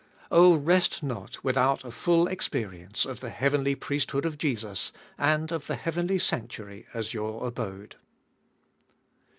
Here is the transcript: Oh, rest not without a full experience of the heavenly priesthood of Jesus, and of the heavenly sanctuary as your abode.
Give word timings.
Oh, 0.31 0.55
rest 0.55 1.03
not 1.03 1.43
without 1.43 1.83
a 1.85 1.91
full 1.91 2.25
experience 2.27 3.05
of 3.05 3.19
the 3.19 3.29
heavenly 3.29 3.75
priesthood 3.75 4.25
of 4.25 4.39
Jesus, 4.39 4.91
and 5.15 5.51
of 5.51 5.67
the 5.67 5.75
heavenly 5.75 6.17
sanctuary 6.17 6.87
as 6.91 7.13
your 7.13 7.45
abode. 7.45 7.97